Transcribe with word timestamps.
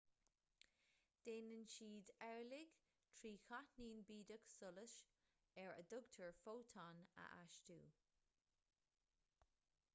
déanann 1.25 1.65
siad 1.73 2.07
amhlaidh 2.27 2.79
trí 3.19 3.33
cháithnín 3.49 4.01
bídeach 4.07 4.49
solais 4.55 4.95
ar 5.65 5.75
a 5.77 5.87
dtugtar 5.91 6.33
fótón 6.41 7.05
a 7.25 7.27
astú 7.45 7.77